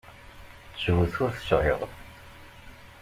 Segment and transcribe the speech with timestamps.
[0.73, 1.79] Ttbut ur t-sεiɣ.